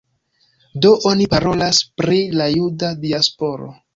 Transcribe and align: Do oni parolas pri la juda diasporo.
Do 0.85 0.93
oni 1.09 1.27
parolas 1.33 1.83
pri 2.03 2.21
la 2.39 2.49
juda 2.57 2.93
diasporo. 3.07 3.71